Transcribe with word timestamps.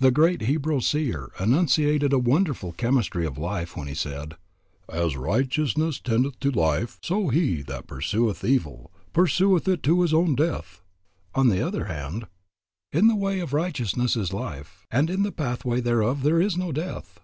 The 0.00 0.10
great 0.10 0.40
Hebrew 0.40 0.80
seer 0.80 1.30
enunciated 1.38 2.12
a 2.12 2.18
wonderful 2.18 2.72
chemistry 2.72 3.24
of 3.24 3.38
life 3.38 3.76
when 3.76 3.86
he 3.86 3.94
said, 3.94 4.34
"As 4.88 5.16
righteousness 5.16 6.00
tendeth 6.00 6.40
to 6.40 6.50
life, 6.50 6.98
so 7.04 7.28
he 7.28 7.62
that 7.62 7.86
pursueth 7.86 8.42
evil, 8.42 8.90
pursueth 9.12 9.68
it 9.68 9.84
to 9.84 10.00
his 10.02 10.12
own 10.12 10.34
death." 10.34 10.82
On 11.36 11.50
the 11.50 11.64
other 11.64 11.84
hand, 11.84 12.26
"In 12.90 13.06
the 13.06 13.14
way 13.14 13.38
of 13.38 13.52
righteousness 13.52 14.16
is 14.16 14.32
life; 14.32 14.84
and 14.90 15.08
in 15.08 15.22
the 15.22 15.30
pathway 15.30 15.80
thereof 15.80 16.24
there 16.24 16.40
is 16.42 16.56
no 16.56 16.72
death." 16.72 17.20